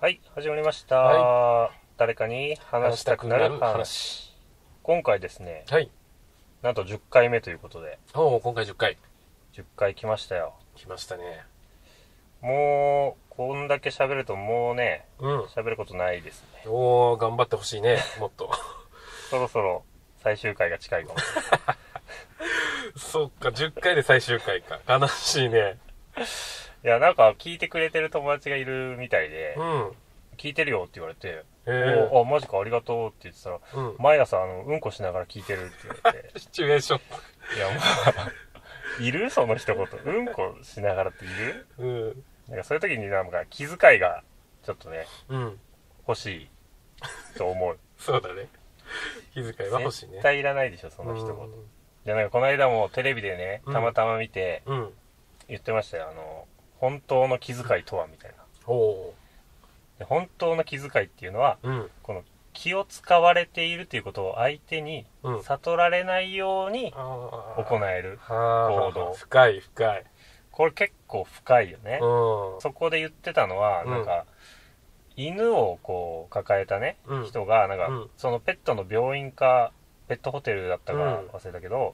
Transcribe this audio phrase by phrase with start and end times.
[0.00, 0.94] はい、始まりました。
[0.94, 4.32] は誰かに話したくなる話。
[4.84, 5.90] 今回ですね、はい。
[6.62, 8.96] なんと10回目ということで、おお、今回10回。
[9.54, 10.54] 10回来ましたよ。
[10.76, 11.42] 来ましたね。
[12.40, 15.40] もう、こんだけ喋るともうね、うん。
[15.46, 16.70] 喋ることないですね。
[16.70, 17.98] おお、頑張ってほしいね。
[18.20, 18.52] もっと。
[19.30, 19.82] そろそろ
[20.22, 21.18] 最終回が近いかも。
[22.96, 24.78] そっか、10回で最終回か。
[24.88, 25.76] 悲しいね。
[26.88, 29.92] いや、なんか聞いてくれてる友達がいるみたいでう、ん。
[30.38, 32.08] 聞いてるよって言われて、へえ。
[32.10, 33.96] おあ、マジかありがとうって言ってたら、うん。
[33.98, 37.74] 毎朝あの、うんこしながら聞いてるって言われて、 シチュエーショいや、も
[39.00, 39.28] う、いる？
[39.28, 39.86] その一言。
[40.02, 41.66] うんこしながらっている？
[41.78, 41.82] ン。
[41.82, 42.24] うん。
[42.48, 44.22] なんかそういう時になんか気遣いが
[44.62, 45.60] ちょっとね、うん。
[46.08, 46.48] 欲しい
[47.36, 47.78] と思う。
[47.98, 48.48] そうだね。
[49.34, 50.12] 気遣いは欲しいね。
[50.12, 51.34] 絶対いらないでしょ、その一言。
[51.34, 51.50] う
[52.06, 54.70] で、なんかこの間もテレビでね、うんたまたま見てん。
[54.70, 54.94] うん。
[55.48, 56.08] 言ってましたよ。
[56.10, 56.46] あの、
[56.80, 58.36] 本当の気遣いとはみたいな。
[59.98, 61.68] で本当の気遣いっていうのは、ー。
[61.68, 61.90] うん。
[62.02, 65.42] この気を使われているということを相手にうん。
[65.42, 68.18] 悟られないようにあ行える。
[68.22, 70.04] は行動深い、深い。
[70.50, 72.00] これ結構深いよね。
[72.02, 72.60] うん。
[72.60, 74.24] そこで言ってたのは、うんなんか、
[75.16, 79.72] 犬をこう抱えたね、うん人が、なんか、うんそのペットの病院か、
[80.08, 81.92] ペットホテルだったかうん忘れたけど、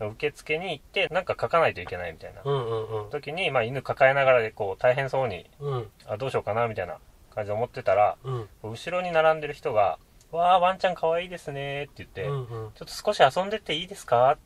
[0.00, 0.08] うん。
[0.10, 2.42] 受付に行って、なんか書かないといけないみたいな。
[2.44, 3.10] うんうんうん。
[3.10, 5.90] 時に、まあ犬抱えながらで、こう、大変そうに、うん。
[6.06, 6.98] あ、どうしようかな、みたいな
[7.34, 8.48] 感じで思ってたら、うん。
[8.62, 9.98] 後ろに並んでる人が、
[10.30, 12.46] わー、ワンちゃん可愛いですね、って言って、うんうん。
[12.48, 14.32] ちょっと少し遊んでっていいですか？
[14.32, 14.38] っ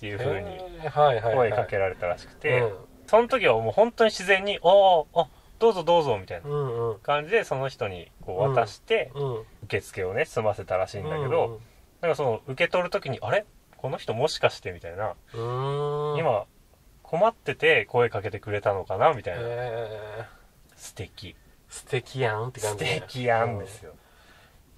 [0.00, 1.50] ていう風にへーはいはいはい。
[1.50, 5.26] 声かけられたらしくて、うんその時はもう本当に自然に、おー、あ、
[5.58, 6.48] どうぞどうぞ、みたいな。
[7.02, 9.42] 感じで、その人にこう渡して、うん。
[9.64, 11.58] 受付をね、済ませたらしいんだけど、
[12.00, 13.44] なんかその、受け取る時に、あれ？
[13.76, 16.18] この人もしかしてみたいな、うん、うーん。
[16.18, 16.44] 今、
[17.02, 19.12] 困ってて声かけてくれたのかな？
[19.14, 19.40] みたいな。
[19.42, 20.26] え
[20.76, 21.28] 素敵。
[21.28, 21.34] ー、
[21.68, 23.02] 素敵やんって感素じね。
[23.06, 23.94] 敵やんですよ。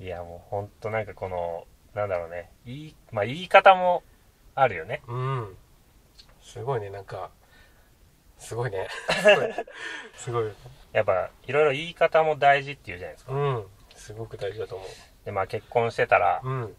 [0.01, 2.51] いや、もうほんとなんかこの、なんだろうね。
[2.65, 4.03] いい、まあ言い方も
[4.55, 5.03] あるよね。
[5.07, 5.17] うん。
[5.17, 5.57] うん。
[6.43, 7.31] すごいね、なんか、
[8.39, 8.89] すごいね。
[9.23, 9.55] すごい。
[10.17, 10.53] すごい。
[10.93, 13.33] やっぱ、いろいろ言い方も大事って言うじゃないですか。
[13.33, 13.67] うん。
[13.95, 14.85] すごく大事だと思
[15.25, 16.49] で、まあ結婚してたら、う。
[16.49, 16.77] うん。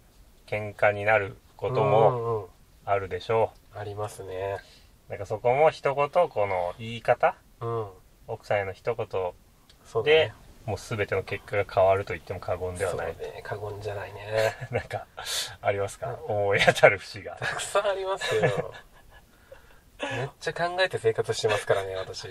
[0.47, 2.45] 喧嘩になることうもんうん。
[2.85, 4.57] あるでしょありますね。
[5.07, 5.11] う。
[5.11, 7.87] なんかそこも一言、この言い方うん。
[8.27, 9.07] 奥さんへの一言
[9.85, 10.33] そうだでね。、
[10.65, 13.17] もう全ての結果が変わると言っても過言ではそうない。
[13.17, 13.41] ね。
[13.43, 14.55] 過言じゃないね。
[14.71, 15.05] なんか、
[15.61, 16.17] ありますか？
[16.27, 17.35] 思い当たる節が。
[17.37, 18.73] たくさんありますよ。
[20.01, 22.27] めっちゃ考えて生活してますからね、私。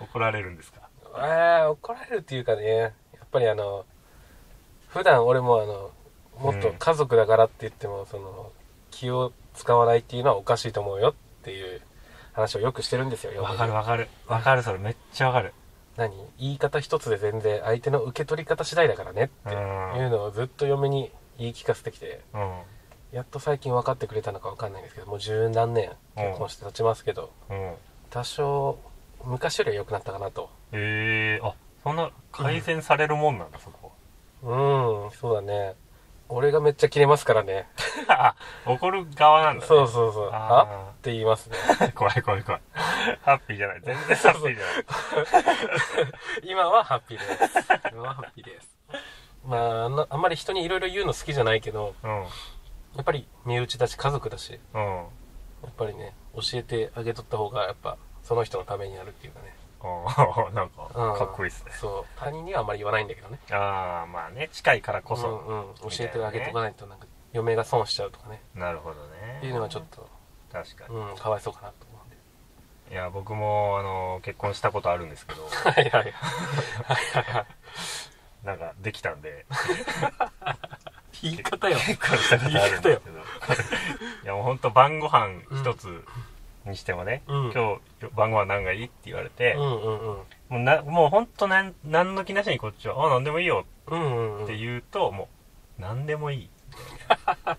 [0.00, 0.88] 怒られるんですか？
[1.14, 2.88] ああ、怒られるっていうかね、や
[3.24, 3.84] っぱりあの、
[4.88, 5.90] 普段俺もあの、
[6.38, 8.50] もっと家族だからって言っても、その、
[8.90, 11.80] 気を使わないっていうのはおかしいと思うよっていう
[12.32, 14.08] 話をよくしてるんですよ、わかるわかる。
[14.26, 15.52] わかる、それめっちゃわかる。
[15.96, 16.14] 何？
[16.38, 22.60] 言い方一つで全然相手の受け取り方次第だからねっていうのをずっと嫁に言い聞かせてきて、うん。
[23.12, 27.74] やっと最近分かってくれたのか分かんないんですけど、もう十何年結婚して経ちますけど、うん。
[28.08, 28.78] 多少、
[29.24, 30.48] 昔よりは良くなったかなと。
[30.72, 31.54] ええあ、
[31.84, 33.92] そんな改善されるもんなんだ、そこ。
[34.42, 35.74] うん、そうだね。
[36.32, 37.68] 俺がめっちゃキレますからね。
[38.08, 38.34] あ、
[38.66, 39.66] 怒る側なんだ、ね。
[39.66, 40.30] そうそうそう。
[40.32, 41.56] あって言いますね。
[41.94, 42.60] 怖い怖い怖い。
[43.22, 43.80] ハッピーじゃない。
[43.82, 46.12] 全然ハッピーじゃない。
[46.50, 47.68] 今はハッピーです。
[47.92, 48.76] 今はハッピーです。
[49.44, 52.10] まああんな、あんまり人にいろいろ言うの好きじゃないけど、うん。
[52.10, 52.26] や
[53.00, 54.82] っぱり身内だし家族だし、うん。
[54.82, 59.54] やっぱりね、教えてあげとった方が、やっぱ、その人のためになるっていうかね。
[59.84, 61.72] うん なんか、うんかっこいいっすね。
[61.72, 62.18] そう。
[62.18, 63.38] 他人にはあんまり言わないんだけどね。
[63.50, 65.28] ああ、まあね、近いからこそ。
[65.28, 65.74] うんうん。
[65.74, 66.62] 教えてあげとかな。
[66.62, 68.42] ないと、なんか、嫁が損しちゃうとかね。
[68.54, 69.36] なるほどね。
[69.38, 70.08] っていうのはちょっと、
[70.52, 70.94] 確かに。
[70.94, 72.16] うん、かわいそうかなと思うんで。
[72.94, 75.90] いや、僕も、あの、結婚したことあるんですけど、はいはい。
[75.90, 77.46] はいはいはい。
[78.46, 79.46] なんか、できたんで、
[81.22, 81.76] 言い方よ。
[81.78, 83.18] 結婚したことあるんですけど。
[84.24, 86.04] いや、もうほんと晩ご飯一つ
[86.66, 90.16] にしてもね、うん今日晩ご飯何がいいって言われて、うんうんうん。
[90.16, 94.44] もうな、もうほんとなん、なんの気なしにこっちは、あ、なんでもいいようんうんうん。
[94.44, 95.28] って言うと、も
[95.78, 96.48] う、なんでもいい。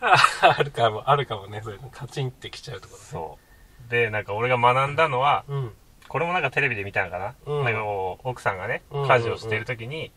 [0.00, 1.90] あるかも、あるかもね、そういうの。
[1.90, 3.38] カチンってきちゃうとこそ
[3.86, 3.90] う。
[3.90, 5.56] で、なんか俺が学んだのは、ろ。
[5.56, 5.74] うん。
[6.08, 7.84] これもなんかテレビで見たのかな、うんなんか
[8.24, 10.10] 奥さんがね、うん家事をしてる時に、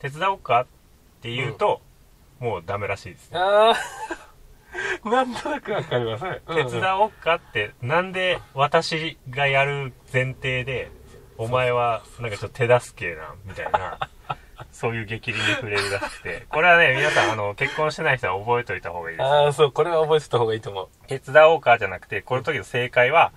[0.00, 0.62] 手伝おうか？
[0.62, 0.66] っ
[1.22, 1.80] て言うと、
[2.40, 3.38] もうダメらしいですね。
[5.04, 6.24] なんとなくわかります。
[6.46, 10.90] 手伝おうかって、なんで私がやる前提で、
[11.38, 13.98] お前はなんかちょっと手助けな、みたいな。
[14.72, 19.26] そういう激励に触れるらしくて、これはね、皆さん、あの、結婚してない人は覚えといた方がいいです。
[19.26, 20.88] ああ、そう、これは覚えてた方がいいと思う。
[21.06, 23.32] 手伝おうかじゃなくて、この時の正解は、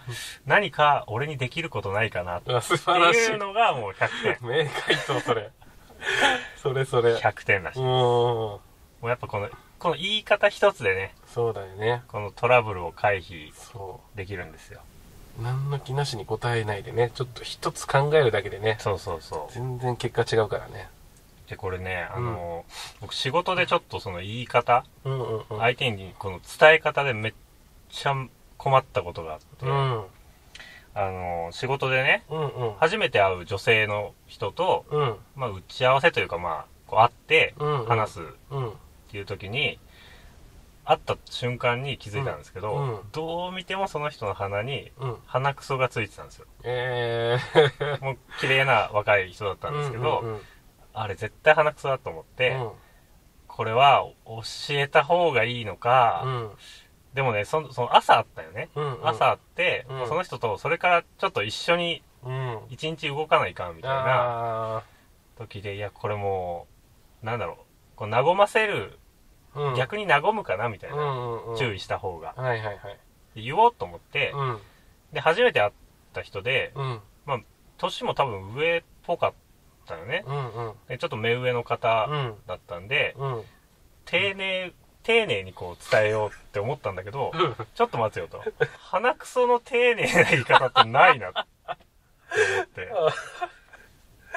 [0.46, 3.38] 何か俺にできることないかなっていいう。
[3.38, 4.50] のがもう100点。
[4.50, 5.50] 名回答、それ。
[6.58, 7.16] それそれ。
[7.16, 7.80] 100点らしい。
[7.80, 8.62] うも
[9.02, 9.06] ん。
[9.06, 9.50] うやっぱこの、
[9.84, 12.04] この言い方一つでね、そうだよね。
[12.08, 14.80] このトラブルを回避そできるんですよ。
[15.38, 15.44] う。
[15.44, 19.54] 何の気なしに答えないでね、ちょっと一つ考えるだけでね、そうそうそう。
[19.54, 20.88] 全然結果違うからね。
[21.50, 22.64] で、これね、あの、
[23.02, 25.44] 僕仕事でちょっとその言い方、うんうんうん。
[25.60, 27.34] 相手にこの伝え方でめっ
[27.90, 28.16] ちゃ
[28.58, 30.04] 困ったことがあって、うん。
[30.96, 32.74] あの、仕事でね、うんうん。
[32.76, 35.16] 初めて会う女性の人と、うん。
[35.36, 38.20] まあ、打ち合わせというか、まあ、こう会ってうんうん話す
[39.20, 39.20] っうん。
[39.20, 39.80] ていう時に、
[40.86, 45.18] 会った瞬間に気づいたんですけど、うんうんどう見てもその人の鼻にうん。
[45.26, 46.46] 鼻くそがついてたんですよ。
[46.64, 48.02] えー。
[48.04, 50.42] もう綺麗な若い人だったんですけど、うんうん
[50.96, 52.72] あれ絶対鼻くそだと思って、うん。
[53.48, 56.52] これは教えた方がいいのか、うん。
[57.16, 58.70] でもねその、その朝あったよね。
[58.76, 59.00] うん。
[59.00, 59.08] うん。
[59.08, 62.60] 朝会って、うんその人とそれからちょっと一緒にうん。
[62.70, 64.84] 一日動かないかんみたいなあ
[65.38, 66.68] 時で、いや、これも
[67.22, 67.58] う、なんだろう、
[67.96, 69.03] こう和ませる、ー
[69.56, 69.76] うん。
[69.76, 71.58] 逆に和むかなみたいな、うんうんうん。
[71.58, 72.34] 注意した方が。
[72.36, 72.78] はいはいはい。
[73.36, 74.60] で言おうと思って、うん。
[75.12, 75.72] で、初めて会っ
[76.14, 77.02] た人で、うん。
[77.78, 79.34] 年も多分上っぽかっ
[79.86, 80.24] たよね。
[80.26, 80.74] うんうん。
[80.88, 82.36] でちょっと目上の方うん。
[82.48, 83.44] だったんで、うん。
[84.06, 84.74] 丁寧、
[85.04, 87.32] 丁寧にこう伝えようって思ったんだけど、
[87.76, 88.42] ちょっと待つよと。
[88.80, 91.40] 鼻くその丁寧な言い方ってないなって
[92.56, 92.92] 思って。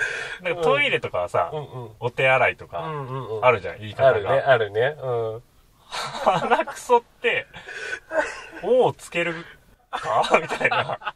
[0.43, 1.91] なんかトイレとかはさ、うんうん。
[2.01, 2.85] お手洗いとうか。
[3.43, 4.09] あるじゃん、言い方が。
[4.09, 4.97] あるね、あるね。
[5.03, 5.43] うん。
[5.89, 7.47] 鼻くそって、
[8.63, 9.45] おをつける
[9.91, 10.23] か？
[10.41, 11.15] みたいな。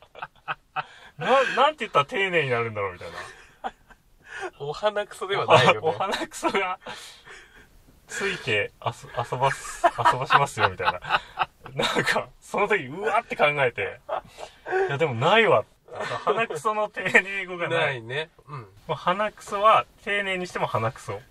[1.19, 3.19] な、なんて言ったら丁寧になるんだろうみたいな。
[4.59, 5.99] お鼻くそではないよおね。
[5.99, 6.79] 鼻くそが
[8.07, 11.01] ついて遊遊ばす、遊ばしますよみたいな。
[11.75, 14.01] なんか、その時、うわって考えて、
[14.89, 15.65] いやでもないわ。
[16.25, 17.79] 鼻くその丁寧語がない。
[17.79, 18.31] ないね。
[18.49, 18.61] うん。
[18.61, 21.13] もう鼻くそは丁寧にしても鼻くそ。
[21.13, 21.23] いうん。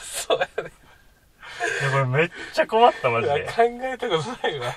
[0.00, 0.72] そうやね。
[1.84, 3.44] や、これめっちゃ困った、マジで。
[3.44, 4.74] 考えたことないわ。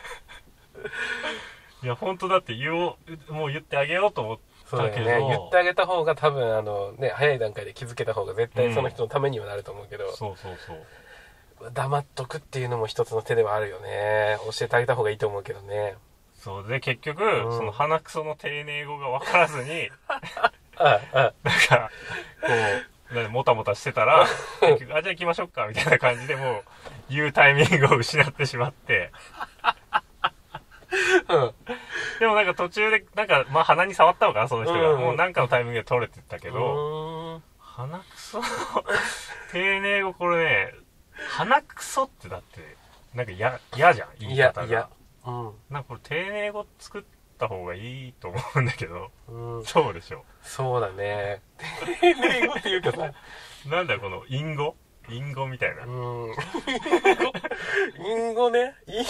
[1.84, 2.98] いや、本当だって言お
[3.30, 5.06] う、もう言ってあげようと思っそうだよね。
[5.06, 11.72] だけど言ってあげた方が多分、あの、ね、早い段階で気づけた方が絶対その人のためにはなると思うけど、そうそうそう。
[11.74, 14.38] 黙っとくっていうのも一つの手ではあるよね。
[14.58, 15.96] 教えてあげた方がいいと思うけどね。
[16.48, 19.92] そうで、結局、んその鼻くその丁寧語が分からずに、
[20.80, 21.02] なん
[21.68, 21.92] か、
[22.42, 22.48] こ
[23.12, 24.26] う、なんかもたもたしてたら、
[24.62, 26.64] 結局、あ、じゃあ行きましょうか、みたいな感じでもう、
[27.10, 29.12] 言うタイミングを失ってしまって、
[31.28, 31.54] うん。
[32.22, 34.92] でもなんか途中で、なんか、まあ鼻に触ったのかな、その人が。
[34.92, 37.42] うんもうなんかのタイミングで取れてたけうど。
[37.60, 38.46] 鼻くその
[39.52, 40.74] 丁寧語これね、
[41.28, 42.78] 鼻くそってだって、
[43.14, 44.68] なんか嫌、嫌じゃん、言いいや方、が。
[44.68, 44.90] いや。
[45.28, 45.52] うん。
[45.70, 47.04] なんかこれ丁寧語作っ
[47.38, 49.66] た方がいいと思うんだけど、うん。
[49.66, 50.24] そうでしょ。
[50.42, 51.42] そうだね。
[52.02, 53.14] 丁寧語っていうかさ、
[53.70, 54.76] なんだよこの隠語？
[55.10, 55.86] 隠語みたいな。
[55.86, 55.92] うん。
[58.06, 58.76] インゴね。
[58.88, 59.10] インゴ。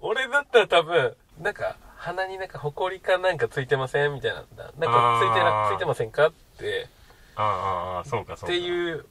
[0.00, 4.12] 俺だったら多分、なんか、鼻になんか埃かなんかついてません？
[4.14, 4.64] みたいなんだ。
[4.64, 6.28] なんかついてついてませんか？
[6.28, 6.86] って、
[7.34, 8.54] ああ、ああ、そうか、そうか。
[8.54, 9.04] っていう、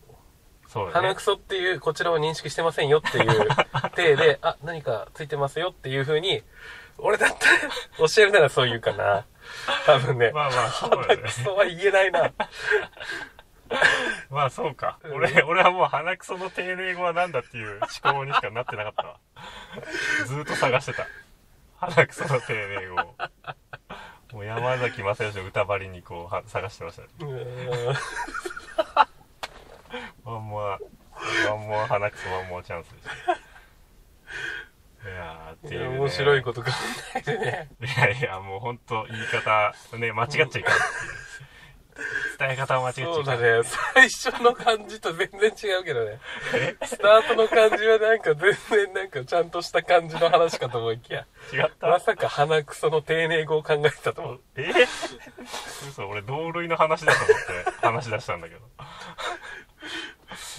[0.73, 1.21] そう鼻く。
[1.21, 3.47] そっていう、こちらを認識してませんよっていう
[3.95, 6.41] 体で、 あ、何かついてますよっていう風に、
[6.97, 9.23] 俺だったら教えるならそう言うかな。
[9.85, 10.31] 多分ね。
[10.31, 11.31] まあまあ、そうだ鼻ねく。
[11.31, 12.33] そは言えないな。
[14.31, 14.97] まあそうか。
[15.03, 19.19] うん俺、俺はもう鼻くその丁寧語はなんだっていう思考にしかなってなかったわ。
[20.25, 21.07] ずーっと探してた。
[21.81, 23.15] 鼻くその丁寧語を。
[24.33, 27.07] もう山崎正義の歌張りにこうは探してましたね。
[27.19, 27.95] うーん
[30.23, 30.79] ワンモア、
[31.93, 33.33] ワンモア鼻くそワンモアチャンスでした。
[35.03, 35.99] いやーっていう、ね。
[35.99, 36.69] 面白いこと考
[37.15, 37.69] えてね。
[37.81, 40.65] いやいや、もうほんと言い方、ね、間違っちゃいかんっていう。
[42.39, 43.15] 伝え方を間違っちゃいかん。
[43.15, 43.63] そうだね。
[43.93, 46.19] 最初の感じと全然違うけどね。
[46.83, 54.41] スタートの感じはなんか全然なんかちゃんとした感じの話かと思いきや、違ったまさか鼻くその丁寧語を考えてたと思う。
[54.55, 54.71] え
[55.89, 58.61] 嘘、俺同類の話だと思って話し出したんだけど。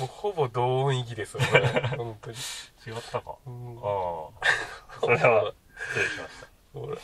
[0.01, 1.49] もうほぼ同音域ですよね。
[1.97, 2.37] 本当に。
[2.87, 3.35] 違ったか。
[3.47, 5.01] うんああ。
[5.01, 6.49] それは、失礼しました。
[6.75, 6.99] 俺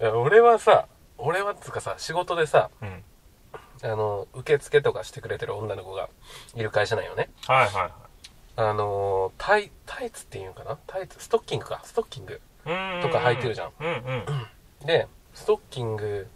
[0.00, 3.04] 俺俺はさ、俺はつうかさ、仕事でさ、うん。
[3.82, 6.08] あの、受付とかしてくれてる女の子が
[6.54, 7.30] いる会社なんよね。
[7.46, 7.90] はいは
[8.56, 10.78] あの、タイ、タイツっていうのかな？
[10.86, 12.40] タイツ、ストッキングか、ストッキング。
[12.66, 13.02] いはい。
[13.02, 13.72] とか履いてるじゃん。
[13.78, 14.86] うんうん。
[14.86, 16.26] で、ストッキング、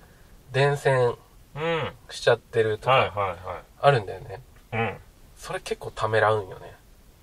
[0.53, 1.17] 電線、
[1.55, 4.41] うんしちゃってるとかはいはいはあるんだよね。
[4.73, 5.01] いうん
[5.41, 6.75] それ結構ためらうんよね。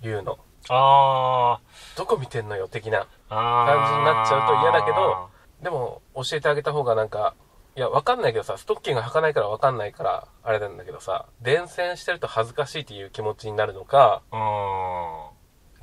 [0.01, 0.39] 言うの。
[0.69, 1.59] あ
[1.95, 3.07] どこ見てんのよ的な。
[3.29, 5.29] 感じになっちゃうと嫌だけど
[5.61, 7.35] でも教えてあげた方がなんか、
[7.75, 15.29] いや、わかんないけどさ、ストッキング履かないからわかんないから、あれなんだけどさ、伝染してると恥ずかしいっていう気持ちになるのか、あ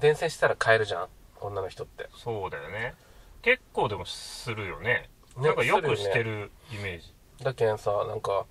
[0.00, 1.08] 伝染したら変えるじゃん
[1.40, 2.08] 女の人って。
[2.12, 2.94] ーそうだよね
[3.42, 7.14] 結構でもするよねねなんかよくしてるイメージ
[7.44, 8.46] だけんさ、なんか、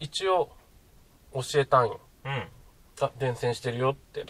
[0.00, 0.50] 一応、
[1.34, 2.00] 教えたんよ。
[2.24, 2.48] うん
[3.00, 4.22] あ、伝染してるよって。
[4.22, 4.28] うん。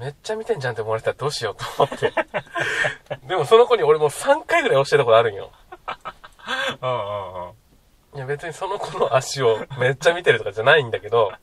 [0.00, 2.12] めっちゃ見てんじゃんって思われたらどうしようと思って。
[3.28, 5.50] でもその子に俺もう3回ぐらい教えたことあるんよ。
[6.82, 7.54] うんうんうん。
[8.16, 11.32] いや別にその子の足をめっちゃ見てるとかじゃないんだけど、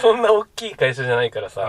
[0.00, 1.62] そんな大きい会社じゃないからうんさ、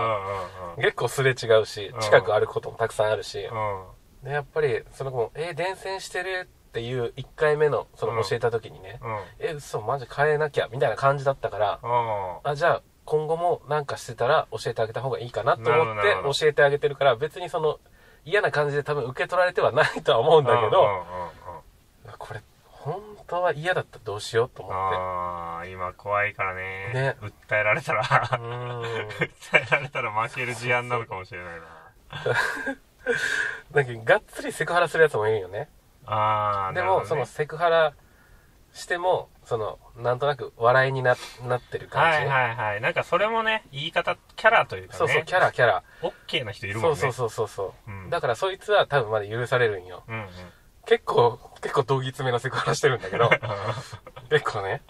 [0.76, 0.82] うん。
[0.82, 3.84] 結構すれ違うしう、ん近く歩くこともたくさんあるし、うん。
[4.24, 12.50] で、やっぱりその子も、えー伝染してるっていう1回目の、その教えた時にね、うんえ、嘘、マジ変えなきゃ、みたいな感じだったから、うん。
[12.50, 17.78] あ、じゃあ今後もなんかしてたら教えてあげた方がいいかなと思って教えてあげてるから、別にその
[18.24, 21.04] 嫌な感じで多分受け取られてはないとは思うんだけど、
[22.18, 22.40] これ
[22.70, 24.96] 本当は嫌だったらどうしようと思って。
[24.96, 26.92] ああ今怖いからね。
[26.92, 27.16] ね。
[27.20, 28.02] 訴えられたら。
[28.04, 28.82] 訴
[29.54, 31.84] えられたら負ける事案なのかもしれないな。
[33.72, 35.68] だけどがっつりセクハラするやつもいるよね。
[36.06, 37.94] ああでも、そのセクハラ
[38.72, 42.18] しても、その、なんとなく笑いにななってる感じ。
[42.28, 42.80] はいはいはい。
[42.80, 44.98] なんかそれもね言い方キャラというかね。
[44.98, 45.82] そうそう、キャラ、キャラ。
[46.02, 46.96] オッケーな人いるもんね。
[46.96, 48.10] そうそうそうそうそう、うん。
[48.10, 50.02] だからそいつは多分まだ許されるんよ。
[50.08, 50.28] うんうん。
[50.86, 53.30] 結構、結構道義詰めなセクハラしてるんだけど、
[54.28, 54.82] 結構ね。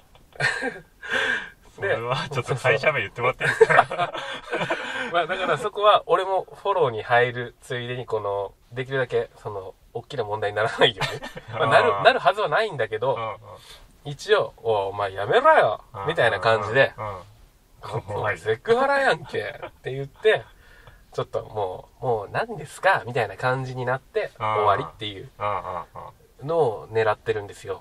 [1.75, 4.13] それはちょっと会社名言ってもらっていいですか？
[5.13, 11.21] まあだからそこは俺もフォローに入るついでにこの、できるだけその、大きな問題にならないように。
[11.59, 13.39] まあなる、なるはずはないんだけど、
[14.05, 16.93] 一応、お前やめろよみたいな感じで、
[18.09, 20.45] お前セクハラやんけって言って、
[21.13, 25.31] ちょっともう、もう何ですかみたいな感じになって終わりっていう
[26.43, 27.81] のを狙ってるんですよ。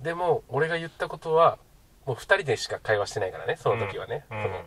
[0.00, 1.58] でも、俺が言ったことは、
[2.06, 4.24] もう二人でしか会話してないからね、その時はね。
[4.30, 4.42] うん。
[4.42, 4.62] その、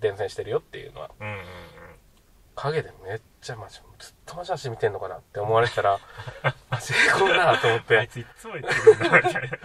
[0.00, 1.10] 伝染してるよっていうのは。
[1.18, 1.44] うんうん
[2.64, 5.98] 影でめっちゃマジ、ずっとマジ足見てんのかなって思われてたら、
[6.70, 9.58] マジえこんなと思っうんあいて、ついつも言ってくるんだみたいな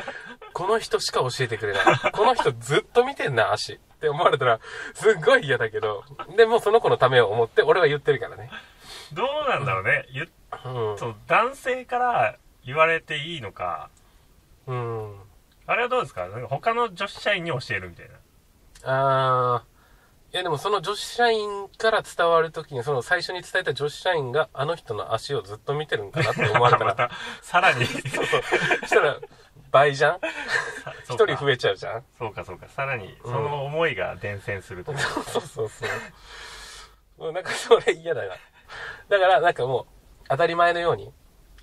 [0.54, 1.84] この人しか教えてくれない。
[2.12, 3.74] この人ずっと見てんな、足。
[3.74, 4.60] って思われたら、
[4.94, 6.04] すっごい嫌だけど、
[6.38, 8.50] でもその子のためを思って、俺は言ってるからね。
[9.14, 10.28] どうなんだろうね言っ
[10.66, 10.98] うん。
[10.98, 13.90] そう男性から言われていいのか
[14.68, 15.16] うん。
[15.66, 16.28] あれはどうですか？
[16.28, 18.16] なんか他の女子社員に教えるみたいな
[18.84, 19.69] あー。
[20.32, 28.42] いやでもその女子社員から伝わるときに、その最初に伝えた女子社員があの人の足をずっと見てるんかなって思われたまら、 たさらにそうそう。
[28.86, 29.18] したら、
[29.72, 30.20] 倍じゃん？
[31.06, 32.06] 一人増ええちゃうじゃん？
[32.20, 37.24] そうかそうかさらにその思いが伝染するというそうそうそうそう。
[37.24, 38.36] もうなんかそれ嫌だな。
[39.10, 39.86] だからなんかもう、
[40.30, 41.12] 当たり前のように、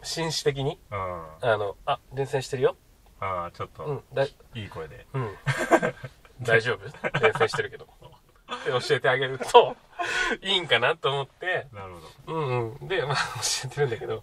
[0.02, 2.76] 紳士的に、うんあの、あ、伝染してるよ。
[3.20, 5.37] ああちょっとうん、だ、いい声でうん。
[6.42, 7.18] 大丈夫？
[7.20, 7.87] 伝染してるけど。
[8.55, 9.76] って教えてあげると、
[10.43, 11.95] いいんかなと思って、なる
[12.26, 12.38] ほど。
[12.38, 12.88] うんうん。
[12.88, 14.23] で、まあ教えてるんだけど、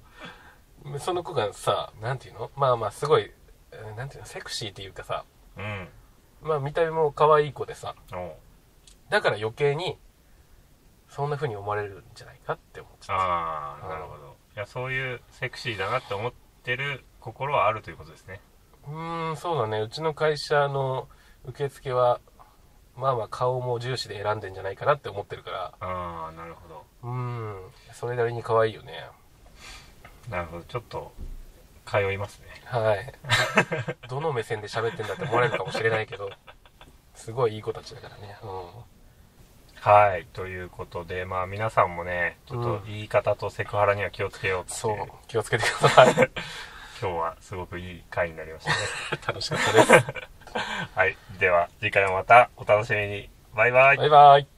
[1.00, 2.51] その子がさ、なんていうの？
[2.56, 3.32] まあまあすごい、
[3.72, 4.27] えーなんていうの？
[4.27, 5.25] セクシーっていうかさ、
[5.58, 5.88] うん。
[6.42, 7.96] まあ見た目も可愛い子でさ、
[9.10, 9.98] だから余計に、
[11.10, 14.36] そんな風に思われるんじゃないかって思っちゃっああなるほど。
[14.56, 18.42] いやそういうセクシーだなって思ってる心はあるということですね。
[18.86, 18.92] た。
[18.92, 19.80] うーん、そうだね。
[19.80, 21.08] うちの会社の
[21.46, 22.20] 受付は、
[22.97, 27.57] まあまあ顔も重視で選んでんじゃないかなって思ってるから、ああなるほどうーん、
[27.93, 29.07] それなりに可愛いよね。
[30.29, 31.12] なるほどちょっと
[31.85, 33.13] 通いますねはい。
[34.07, 36.29] どの目線で喋ってんだって思われるかもしれないけど、
[37.13, 38.38] すごいいい子たちだからね。
[38.41, 38.93] うん。
[39.81, 44.97] はいということでまあ皆さんもねちょっとうん言い方とセクハラには気をつけようってそう、
[45.27, 46.13] 気をつけてください。
[47.01, 48.77] 今日はすごくいい回になりましたね
[49.27, 50.05] 楽しかったです。
[50.95, 51.17] はい。
[51.39, 53.29] では次回もまたお楽しみに。
[53.55, 53.98] バイバイ。
[53.98, 54.52] バイバイ。